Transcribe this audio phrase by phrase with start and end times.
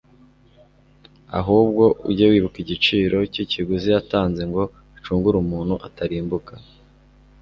[1.39, 4.63] ahubwo ujye wibuka igiciro cy'ikiguzi yatanze ngo
[4.97, 6.53] acungure umuntu atarimbuka